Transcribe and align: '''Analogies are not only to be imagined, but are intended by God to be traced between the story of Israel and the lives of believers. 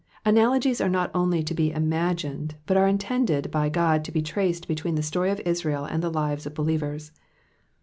'''Analogies 0.25 0.81
are 0.81 0.89
not 0.89 1.11
only 1.13 1.43
to 1.43 1.53
be 1.53 1.69
imagined, 1.71 2.55
but 2.65 2.75
are 2.75 2.87
intended 2.87 3.51
by 3.51 3.69
God 3.69 4.03
to 4.05 4.11
be 4.11 4.23
traced 4.23 4.67
between 4.67 4.95
the 4.95 5.03
story 5.03 5.29
of 5.29 5.39
Israel 5.41 5.85
and 5.85 6.01
the 6.01 6.09
lives 6.09 6.47
of 6.47 6.55
believers. 6.55 7.11